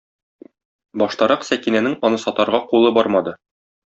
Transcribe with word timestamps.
Баштарак 1.01 1.45
Сәкинәнең 1.49 1.97
аны 2.09 2.21
сатарга 2.27 2.63
кулы 2.73 2.93
бармады. 2.97 3.35